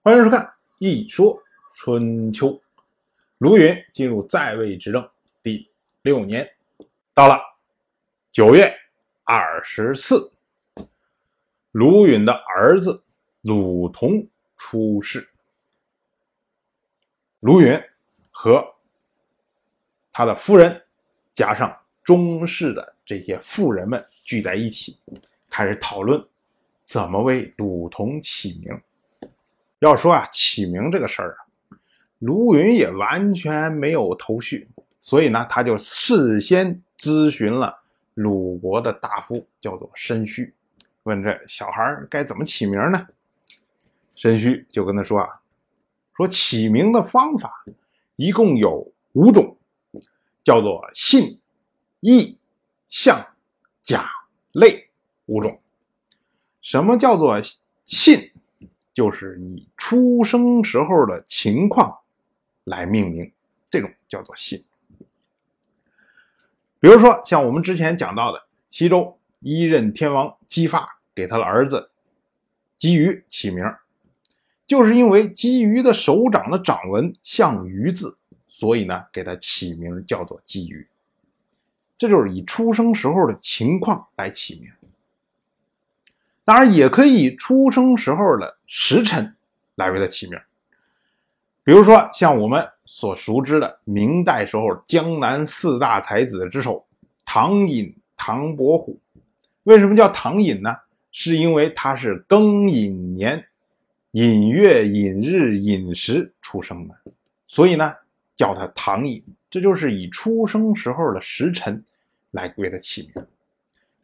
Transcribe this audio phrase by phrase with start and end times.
[0.00, 0.40] 欢迎收看
[0.78, 1.42] 《一说
[1.74, 2.46] 春秋》。
[3.38, 5.06] 卢云进入在位执政
[5.42, 5.68] 第
[6.02, 6.48] 六年，
[7.12, 7.36] 到了
[8.30, 8.72] 九月
[9.24, 10.32] 二十四，
[11.72, 13.02] 卢允的儿子
[13.42, 14.24] 鲁同
[14.56, 15.28] 出世。
[17.40, 17.78] 卢允
[18.30, 18.76] 和
[20.12, 20.80] 他的夫人，
[21.34, 24.96] 加上中室的这些妇人们聚在一起，
[25.50, 26.24] 开始讨论
[26.86, 28.80] 怎么为鲁同起名。
[29.80, 31.78] 要说啊，起名这个事儿啊，
[32.18, 34.68] 卢云也完全没有头绪，
[34.98, 37.80] 所以呢，他就事先咨询了
[38.14, 40.50] 鲁国的大夫，叫做申胥，
[41.04, 43.06] 问这小孩该怎么起名呢？
[44.16, 45.28] 申胥就跟他说啊，
[46.16, 47.64] 说起名的方法
[48.16, 49.56] 一共有五种，
[50.42, 51.38] 叫做信、
[52.00, 52.36] 义、
[52.88, 53.24] 象、
[53.84, 54.10] 甲、
[54.50, 54.88] 类
[55.26, 55.60] 五种。
[56.60, 57.40] 什么叫做
[57.84, 58.32] 信？
[58.98, 62.00] 就是以出生时候的情况
[62.64, 63.30] 来命名，
[63.70, 64.64] 这种叫做信。
[66.80, 68.42] 比如说，像我们之前讲到的，
[68.72, 71.92] 西周一任天王姬发给他的儿子
[72.76, 73.64] 姬于起名，
[74.66, 80.84] 就是因为姬于的手掌的掌纹像“鱼”字，所以呢，给他起名叫做姬于。
[81.96, 84.72] 这就是以出生时候的情况来起名。
[86.44, 89.34] 当然，也可以出生时候的时辰
[89.74, 90.38] 来为他起名，
[91.64, 96.86] 比如说像我们所熟知的明代时候江南四大才子之首
[97.24, 99.00] 唐寅、唐伯虎。
[99.64, 100.76] 为什么叫唐寅呢？
[101.10, 103.42] 是因为他是庚寅年
[104.10, 106.94] 寅月寅日寅时出生的，
[107.46, 107.94] 所以呢
[108.36, 109.22] 叫他唐寅。
[109.50, 111.82] 这就是以出生时候的时辰
[112.32, 113.26] 来为他起名。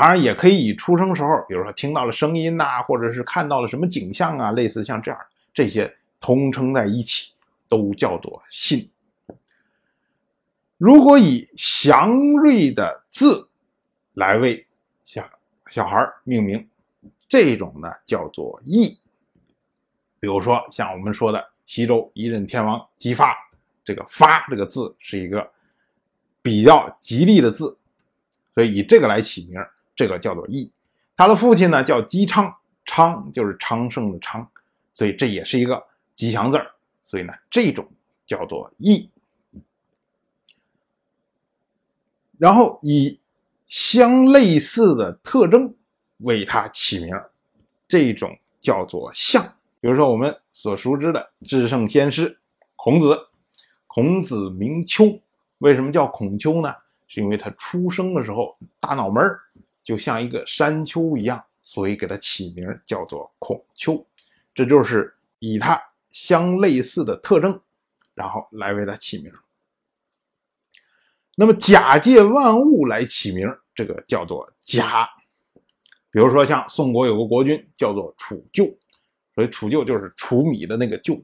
[0.00, 5.20] 当然也可以以出生时候，比如说听到了声音呐，或者是看到了什么景象啊，类似像这样
[5.52, 7.32] 这些通称在一起，
[7.68, 8.88] 都叫做信。
[10.76, 13.48] 如果以祥瑞的字
[14.14, 14.64] 来为
[15.04, 15.28] 小
[15.68, 16.64] 小孩命名，
[17.26, 18.96] 这种呢叫做义。
[20.20, 23.34] 比如说像我们说的西周一任天王姬发，
[23.82, 25.50] 这个发这个字是一个
[26.40, 27.76] 比较吉利的字，
[28.54, 29.60] 所以以这个来起名。
[29.98, 30.70] 这个叫做义，
[31.16, 32.54] 他的父亲呢叫姬昌，
[32.84, 34.48] 昌就是昌盛的昌，
[34.94, 36.70] 所以这也是一个吉祥字儿，
[37.04, 37.84] 所以呢这种
[38.24, 39.10] 叫做义。
[42.38, 43.18] 然后以
[43.66, 45.74] 相类似的特征
[46.18, 47.12] 为他起名，
[47.88, 49.42] 这种叫做相。
[49.80, 52.38] 比如说我们所熟知的至圣先师
[52.76, 53.18] 孔子，
[53.88, 55.20] 孔子名丘，
[55.58, 56.72] 为什么叫孔丘呢？
[57.08, 59.40] 是因为他出生的时候大脑门儿。
[59.88, 64.06] 就像一个山丘一样，所以给它起名叫做孔丘，
[64.54, 67.58] 这就是以它相类似的特征，
[68.12, 69.32] 然后来为它起名。
[71.36, 75.08] 那么假借万物来起名，这个叫做假。
[76.10, 78.76] 比如说像宋国有个国君叫做楚臼，
[79.34, 81.18] 所以楚臼就是楚米的那个臼，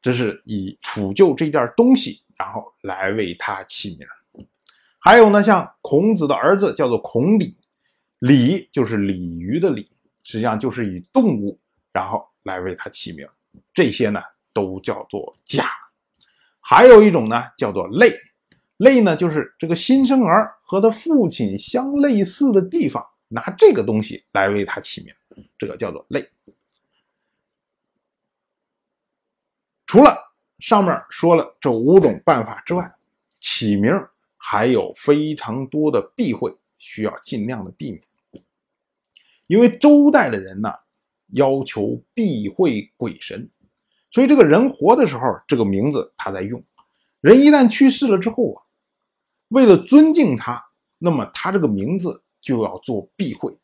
[0.00, 4.44] 这是以楚臼这件东西，然后来为它起名。
[4.98, 7.56] 还有呢，像孔子的儿子叫做孔鲤。
[8.22, 9.82] 鲤就是鲤鱼的鲤，
[10.22, 11.58] 实际上就是以动物，
[11.90, 13.28] 然后来为它起名。
[13.74, 14.20] 这些呢
[14.52, 15.68] 都叫做甲。
[16.60, 18.16] 还有一种呢叫做类，
[18.76, 25.12] 类呢就是这个新生儿和他父亲相类似的地方，拿这个东西来为它起名，
[25.58, 26.24] 这个叫做类。
[29.84, 30.16] 除了
[30.60, 32.88] 上面说了这五种办法之外，
[33.40, 33.92] 起名
[34.36, 38.00] 还有非常多的避讳，需要尽量的避免。
[39.52, 40.72] 因为周代的人呢，
[41.34, 43.50] 要求避讳鬼神，
[44.10, 46.58] 所以这个人活的时候，这个名字他在用；
[47.20, 48.64] 人一旦去世了之后啊，
[49.48, 50.64] 为了尊敬他，
[50.96, 53.54] 那么他这个名字就要做避讳，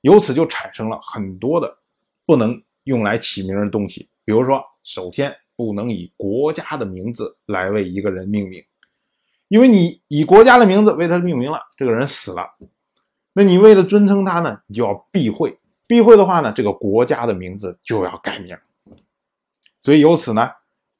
[0.00, 1.78] 由此就产生了很多的
[2.26, 4.08] 不能用来起名的东西。
[4.24, 8.60] 比如说，首先不能以国家的名字来为一个人命名，
[9.46, 12.42] 因为你以国家的名字为他命名了，这个人死了。
[13.34, 15.58] 那你为了尊称他呢，你就要避讳。
[15.86, 18.56] 避讳的话呢，这个国家的名字就要改名。
[19.80, 20.50] 所以由此呢，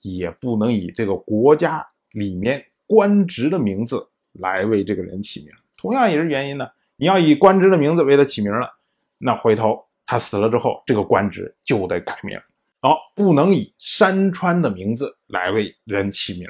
[0.00, 5.50] 也不能以这个国家里面官职的名字来为这个人起名。
[5.76, 8.70] 同样也是原因呢，你要以官职的名字为他起名了，
[9.18, 12.38] 那回头他死了之后，这个官职就得改名。
[12.80, 16.48] 好，不能以山川的名字来为人起名。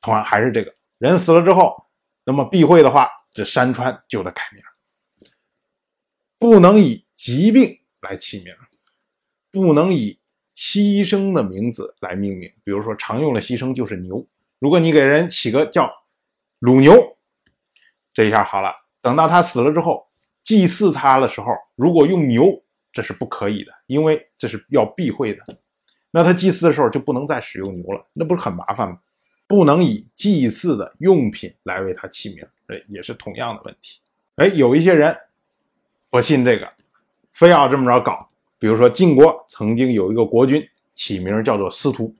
[0.00, 1.84] 同样还是这个人死了之后，
[2.24, 3.08] 那么避讳的话。
[3.32, 5.30] 这山川就得改名，
[6.38, 8.54] 不能以疾病来起名，
[9.50, 10.18] 不能以
[10.54, 14.26] 牺牲的名字来命名，比如说常用的牺牲就是牛。
[14.58, 15.90] 如果你给人起个叫
[16.58, 17.16] 鲁牛，
[18.12, 18.74] 这一下好了。
[19.00, 20.06] 等到他死了之后，
[20.42, 22.62] 祭祀他的时候，如果用牛，
[22.92, 25.42] 这是不可以的，因为这是要避讳的。
[26.10, 29.00] 那他祭祀的时候就不能再使用牛了，那不是很麻烦吗？
[29.52, 34.00] 不能以祭祀的用品来为他起名，这也是同样的问题。
[34.36, 35.14] 哎，有一些人
[36.08, 36.66] 不信这个，
[37.34, 38.30] 非要这么着搞。
[38.58, 42.16] 比如说晋国曾经有一个国君起名叫做司徒，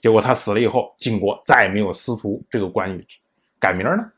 [0.00, 3.06] 结果他死了以后，晋国再也没有司徒这个官员，
[3.60, 4.12] 改名了。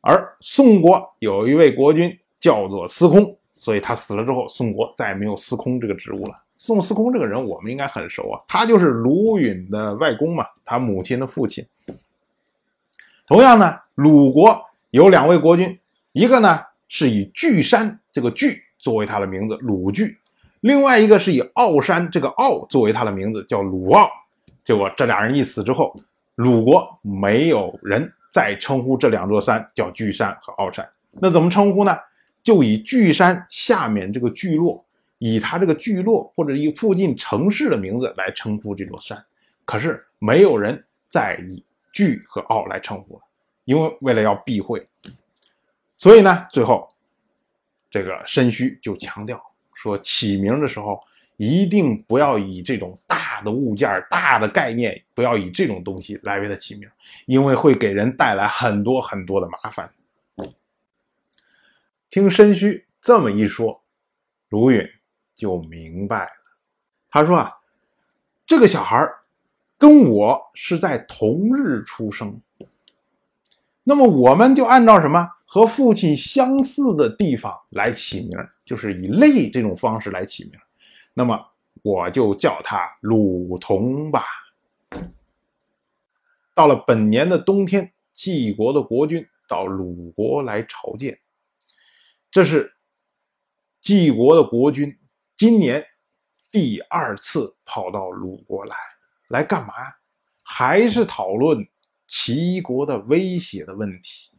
[0.00, 6.34] 而宋国有一位国君叫做司空，所以他死了之后，宋国再也没有司空这个职务了。
[6.58, 11.66] 宋司空这个人我们应该很熟啊，他就是鲁允的外公嘛，他母亲的父亲。
[13.26, 14.58] 同样呢，鲁国
[14.90, 15.78] 有两位国君，
[16.12, 20.16] 一个呢是以巨山这个巨作为他的名字，鲁巨。
[20.60, 24.08] 另外一个是以傲山这个傲作为他的名字，叫鲁傲。
[24.64, 25.94] 结果这俩人一死之后，
[26.36, 31.96] 鲁国没有人再称呼这两座山叫巨山和傲山，那怎么称呼呢？
[32.46, 34.86] 就以巨山下面这个聚落，
[35.18, 39.20] 以他这个聚落或者以附近城市的名字来称呼这座山。
[39.64, 41.60] 可是没有人再以
[41.92, 43.22] 巨和傲来称呼了，
[43.64, 44.86] 因为为了要避讳，
[45.98, 46.88] 所以呢，最后
[47.90, 49.42] 这个申虚就强调。
[49.74, 51.00] 说起名的时候，
[51.38, 56.88] 一定不要以这种大的物件、大的概念，不要以这种东西来为它起名，
[57.24, 59.90] 因为会给人带来很多很多的麻烦。
[62.16, 63.78] 听申须这么一说，
[64.48, 64.82] 卢允
[65.34, 66.30] 就明白了。
[67.10, 67.52] 他说啊，
[68.46, 69.06] 这个小孩
[69.76, 72.40] 跟我是在同日出生，
[73.84, 78.30] 那么我们就按照什么和父亲相似的地方来起名。
[78.64, 80.52] 就是以类这种方式来起名，
[81.12, 81.38] 那么
[81.82, 84.24] 我就叫他鲁同吧。
[86.54, 91.18] 到了本年的冬天，晋国的国君到鲁国来朝见，
[92.36, 92.76] 这是
[93.80, 94.94] 晋国的国君
[95.38, 95.86] 今年
[96.50, 98.76] 第二次跑到鲁国来，
[99.28, 99.72] 来干嘛？
[100.42, 101.66] 还是讨论
[102.06, 104.32] 齐国的威胁的问题。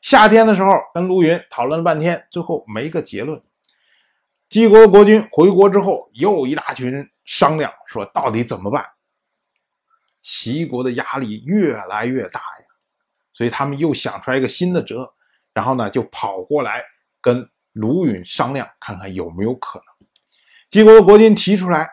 [0.00, 3.38] 夏天的时候跟卢云讨论了半天，最后没个结论。
[4.48, 8.82] 晋国国君回国之后，又一大群人商量，说到底怎么办？
[10.22, 12.64] 齐国的压力越来越大呀，
[13.34, 15.12] 所以他们又想出来一个新的辙，
[15.52, 16.82] 然后呢，就跑过来
[17.28, 20.08] 跟卢允商量，看看有没有可能。
[20.70, 21.86] 晋国的国君提出来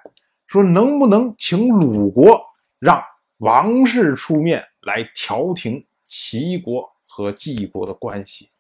[0.48, 2.42] 说，能不能请鲁国
[2.80, 3.04] 让
[3.40, 8.54] 王室出面来调停齐国和晋国的关系？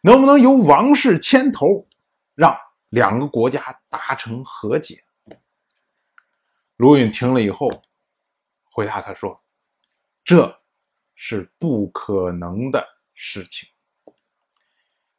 [0.00, 1.86] 能不能由王室牵头，
[2.34, 2.56] 让？
[2.88, 5.04] 两个国家达成和解。
[6.76, 7.68] 卢允听了以后，
[8.64, 9.38] 回答他说
[10.24, 10.62] ：“这
[11.14, 13.68] 是不可能的事情。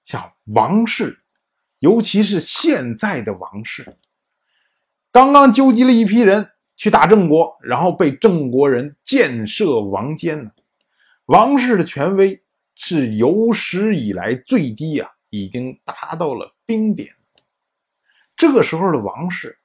[0.08, 1.20] 像王室，
[1.80, 3.98] 尤其是现在的王室，
[5.12, 10.52] 刚刚纠集了一批人去打郑国，然后被郑国人建设王坚呢。
[11.26, 12.42] 王室的权威
[12.74, 17.14] 是有史以来最低呀，已经达到了冰点。”
[18.38, 19.60] 这个时候的王室，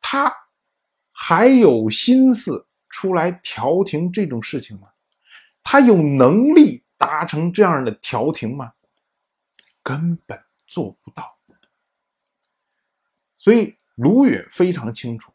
[0.00, 0.32] 他
[1.10, 4.88] 还有心思出来调停这种事情吗？
[5.62, 8.72] 他有能力达成这样的调停吗？
[9.82, 11.38] 根本做不到。
[13.36, 15.32] 所以卢允非常清楚，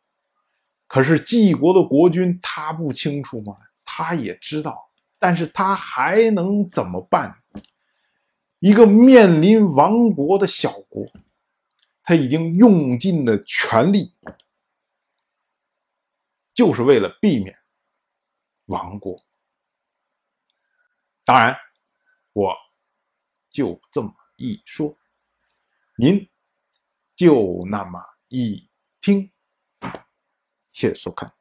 [0.88, 3.58] 可是晋国的国君他不清楚吗？
[3.84, 4.90] 他也知道，
[5.20, 7.42] 但是他还能怎么办？
[8.60, 11.06] 一个面临亡国的小国。
[12.10, 14.16] 他已经用尽了全力，
[16.54, 17.60] 就是为了避免
[18.68, 19.22] 亡国。
[21.26, 21.54] 当然，
[22.32, 22.56] 我
[23.50, 24.98] 就这么一说，
[25.98, 26.30] 您
[27.16, 28.70] 就那么一
[29.02, 29.32] 听。
[30.72, 31.37] 谢谢收看。